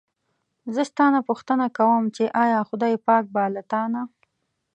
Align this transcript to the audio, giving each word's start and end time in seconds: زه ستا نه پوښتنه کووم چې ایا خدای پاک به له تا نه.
زه 0.73 0.81
ستا 0.91 1.05
نه 1.15 1.19
پوښتنه 1.29 1.65
کووم 1.77 2.05
چې 2.15 2.23
ایا 2.43 2.59
خدای 2.69 2.95
پاک 3.07 3.23
به 3.33 3.43
له 3.55 3.61
تا 3.71 3.81
نه. 3.93 4.01